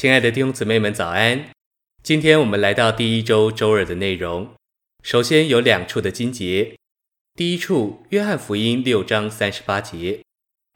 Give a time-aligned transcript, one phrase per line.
[0.00, 1.50] 亲爱的弟兄姊妹们，早安！
[2.02, 4.54] 今天我们来到第一周周二的内容。
[5.02, 6.74] 首先有两处的金节。
[7.34, 10.22] 第一处，约翰福音六章三十八节，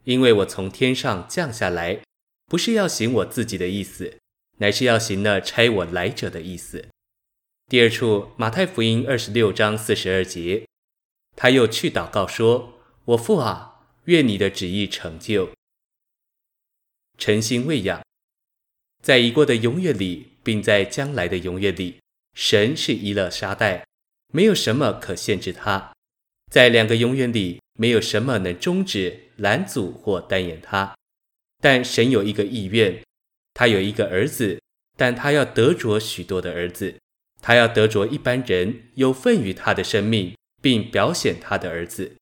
[0.03, 2.01] 因为我从天上降下来，
[2.45, 4.19] 不是要行我自己的意思，
[4.59, 6.87] 乃是要行那差我来者的意思。
[7.71, 10.67] 第二处，马太福音二十六章四十二节，
[11.35, 12.75] 他又去祷告说
[13.07, 15.49] ：“我父啊，愿你的旨意成就。”
[17.17, 18.03] 诚心喂养。
[19.05, 22.01] 在已过的永远里，并在将来的永远里，
[22.33, 23.85] 神是伊勒沙代，
[24.33, 25.93] 没有什么可限制他。
[26.51, 30.97] 在两个永远里，没有什么能终止、拦阻或单眼他。
[31.61, 33.03] 但神有一个意愿，
[33.53, 34.59] 他有一个儿子，
[34.97, 36.99] 但他要得着许多的儿子，
[37.43, 42.17] 他要得着一般人有份于他的生命，并表显他的儿子。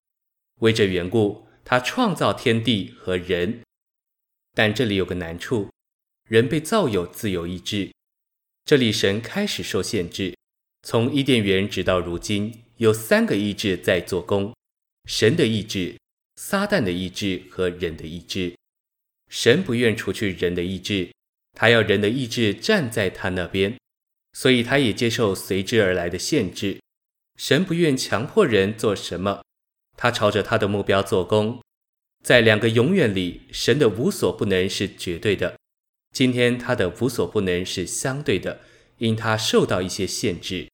[0.58, 3.60] 为这缘故，他创造天地和人。
[4.52, 5.68] 但这里有个难处。
[6.32, 7.92] 人被造有自由意志，
[8.64, 10.34] 这里神开始受限制。
[10.82, 14.56] 从伊甸园直到如今，有三个意志在做工：
[15.04, 15.94] 神的意志、
[16.36, 18.56] 撒旦的意志和人的意志。
[19.28, 21.12] 神不愿除去人的意志，
[21.52, 23.76] 他要人的意志站在他那边，
[24.32, 26.80] 所以他也接受随之而来的限制。
[27.36, 29.42] 神不愿强迫人做什么，
[29.98, 31.60] 他朝着他的目标做工。
[32.24, 35.58] 在两个永远里，神的无所不能是绝对的。
[36.12, 38.60] 今天他的无所不能是相对的，
[38.98, 40.68] 因他受到一些限制。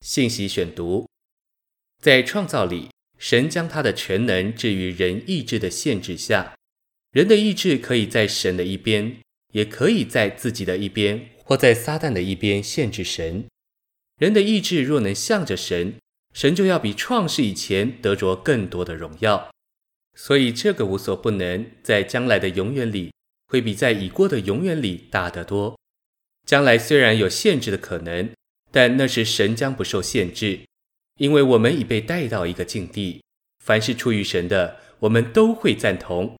[0.00, 1.08] 信息选读：
[2.02, 6.54] 在创造里，神将他的全能置于人意志的限制下。
[7.10, 9.16] 人的意志可以在神的一边，
[9.54, 13.46] 也可以在自己的一边，或在撒旦的一边限制神。
[14.18, 15.94] 人的意志若能向着神，
[16.34, 19.50] 神就要比创世以前得着更多的荣耀。
[20.14, 23.10] 所以这个无所不能，在将来的永远里。
[23.48, 25.78] 会比在已过的永远里大得多。
[26.46, 28.30] 将来虽然有限制的可能，
[28.70, 30.60] 但那时神将不受限制，
[31.18, 33.22] 因为我们已被带到一个境地。
[33.64, 36.36] 凡是出于神的，我们都会赞同。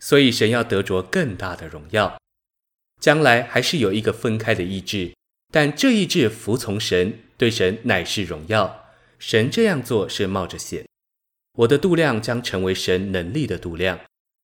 [0.00, 2.20] 所以神要得着更大的荣耀。
[3.00, 5.14] 将来还是有一个分开的意志，
[5.52, 8.86] 但这意志服从神，对神乃是荣耀。
[9.18, 10.84] 神这样做是冒着险。
[11.58, 13.98] 我的度量将成为神能力的度量。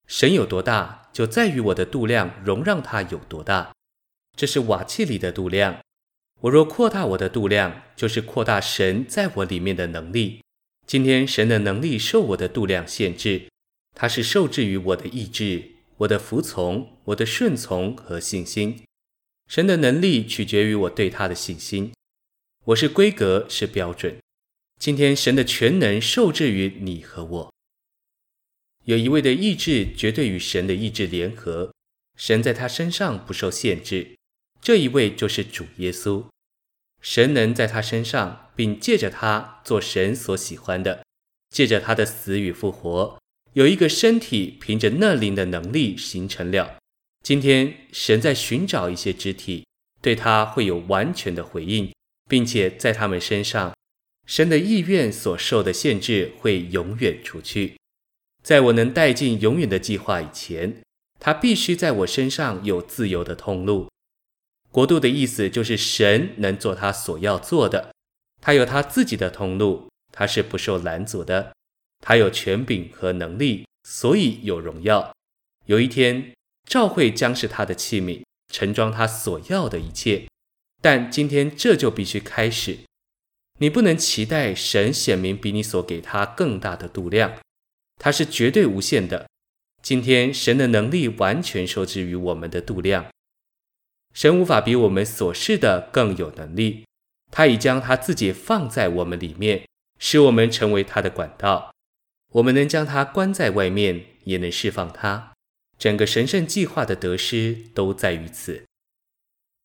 [0.07, 3.73] 神有多大，就在于我的度量容让他有多大。
[4.37, 5.81] 这是瓦器里的度量。
[6.43, 10.41] 我若扩大我的度量，就是扩大神在我里面的能力。
[10.87, 13.49] 今天神的能力受我的度量限制，
[13.95, 18.83] 它是受制于我的意志、我的服从、我的顺从和信心。
[19.49, 21.93] 神的能力取决于我对他的信心。
[22.65, 24.19] 我是规格，是标准。
[24.79, 27.54] 今天神的全能受制于你和我。
[28.85, 31.73] 有一位的意志绝对与神的意志联合，
[32.19, 34.15] 神在他身上不受限制。
[34.61, 36.27] 这一位就是主耶稣，
[37.01, 41.03] 神能在他身上，并借着他做神所喜欢的，
[41.49, 43.19] 借着他的死与复活，
[43.55, 46.77] 有一个身体凭着那灵的能力形成了。
[47.23, 49.67] 今天神在寻找一些肢体，
[50.03, 51.91] 对他会有完全的回应，
[52.29, 53.75] 并且在他们身上，
[54.27, 57.79] 神的意愿所受的限制会永远除去。
[58.45, 60.83] 在我能带进永远的计划以前，
[61.19, 63.89] 他必须在我身上有自由的通路。
[64.71, 67.95] 国度的意思就是神能做他所要做的，
[68.43, 71.55] 他有他自己的通路，他是不受拦阻的，
[72.01, 75.15] 他有权柄和能力，所以有荣耀。
[75.65, 76.35] 有一天，
[76.69, 78.23] 教会将是他的器皿，
[78.53, 80.27] 盛装他所要的一切。
[80.83, 82.81] 但今天这就必须开始，
[83.59, 87.33] 你不能期待神显明比你所给他更大的度量。
[87.97, 89.29] 它是绝对无限的。
[89.83, 93.07] 今天神的能力完全受制于我们的度量，
[94.13, 96.85] 神无法比我们所示的更有能力。
[97.31, 99.67] 他已将他自己放在我们里面，
[99.99, 101.75] 使我们成为他的管道。
[102.33, 105.33] 我们能将他关在外面，也能释放他。
[105.77, 108.65] 整个神圣计划的得失都在于此。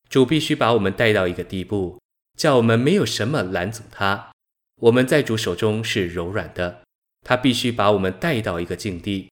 [0.08, 2.00] 主必须把我们带到一个地步，
[2.36, 4.32] 叫我们没有什么拦阻他。
[4.80, 6.82] 我们在主手中是柔软的。
[7.30, 9.30] 他必须把我们带到一个境地，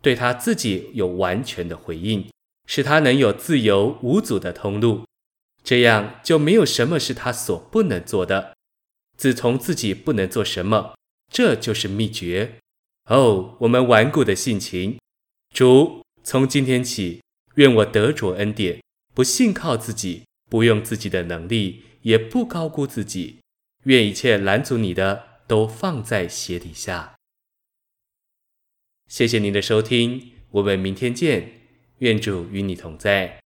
[0.00, 2.30] 对他自己有完全的回应，
[2.64, 5.04] 使他能有自由无阻的通路。
[5.64, 8.54] 这样就没有什么是他所不能做的。
[9.16, 10.94] 自从自己不能做什么，
[11.28, 12.58] 这就是秘诀。
[13.08, 15.00] 哦，我们顽固的性情，
[15.52, 17.20] 主，从今天起，
[17.56, 18.80] 愿我得着恩典，
[19.12, 23.40] 不信靠自己，不用自己的能力，也不高估自己。
[23.86, 27.16] 愿一切拦阻你的都放在鞋底下。
[29.10, 31.50] 谢谢您的收听，我们明天见。
[31.98, 33.40] 愿主与你同在。